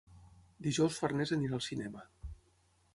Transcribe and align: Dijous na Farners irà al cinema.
Dijous 0.67 0.97
na 0.97 1.01
Farners 1.03 1.35
irà 1.37 1.55
al 1.61 1.65
cinema. 1.69 2.09